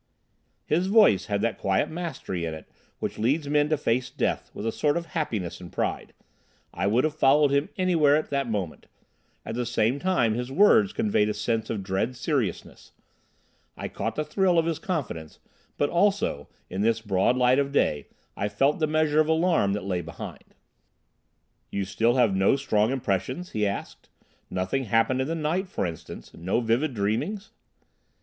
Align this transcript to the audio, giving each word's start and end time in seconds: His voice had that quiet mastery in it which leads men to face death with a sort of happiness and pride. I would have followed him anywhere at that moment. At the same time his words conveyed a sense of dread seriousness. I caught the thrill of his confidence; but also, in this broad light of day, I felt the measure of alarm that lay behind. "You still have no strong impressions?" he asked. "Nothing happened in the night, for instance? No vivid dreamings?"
His 0.65 0.87
voice 0.87 1.27
had 1.27 1.41
that 1.41 1.59
quiet 1.59 1.87
mastery 1.87 2.43
in 2.43 2.55
it 2.55 2.67
which 2.97 3.19
leads 3.19 3.47
men 3.47 3.69
to 3.69 3.77
face 3.77 4.09
death 4.09 4.49
with 4.51 4.65
a 4.65 4.71
sort 4.71 4.97
of 4.97 5.05
happiness 5.13 5.61
and 5.61 5.71
pride. 5.71 6.15
I 6.73 6.87
would 6.87 7.03
have 7.03 7.13
followed 7.13 7.51
him 7.51 7.69
anywhere 7.77 8.15
at 8.15 8.31
that 8.31 8.49
moment. 8.49 8.87
At 9.45 9.53
the 9.53 9.63
same 9.63 9.99
time 9.99 10.33
his 10.33 10.51
words 10.51 10.91
conveyed 10.91 11.29
a 11.29 11.35
sense 11.35 11.69
of 11.69 11.83
dread 11.83 12.15
seriousness. 12.15 12.93
I 13.77 13.89
caught 13.89 14.15
the 14.15 14.25
thrill 14.25 14.57
of 14.57 14.65
his 14.65 14.79
confidence; 14.79 15.37
but 15.77 15.91
also, 15.91 16.49
in 16.67 16.81
this 16.81 16.99
broad 16.99 17.37
light 17.37 17.59
of 17.59 17.71
day, 17.71 18.07
I 18.35 18.49
felt 18.49 18.79
the 18.79 18.87
measure 18.87 19.19
of 19.19 19.27
alarm 19.29 19.73
that 19.73 19.83
lay 19.85 20.01
behind. 20.01 20.55
"You 21.69 21.85
still 21.85 22.15
have 22.15 22.35
no 22.35 22.55
strong 22.55 22.91
impressions?" 22.91 23.51
he 23.51 23.67
asked. 23.67 24.09
"Nothing 24.49 24.85
happened 24.85 25.21
in 25.21 25.27
the 25.27 25.35
night, 25.35 25.69
for 25.69 25.85
instance? 25.85 26.33
No 26.33 26.59
vivid 26.59 26.95
dreamings?" 26.95 27.51